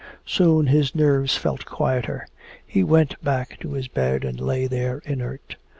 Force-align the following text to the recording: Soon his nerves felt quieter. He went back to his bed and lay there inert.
Soon 0.25 0.65
his 0.65 0.95
nerves 0.95 1.37
felt 1.37 1.63
quieter. 1.65 2.25
He 2.65 2.83
went 2.83 3.23
back 3.23 3.59
to 3.59 3.73
his 3.73 3.87
bed 3.87 4.23
and 4.23 4.41
lay 4.41 4.65
there 4.65 5.03
inert. 5.05 5.57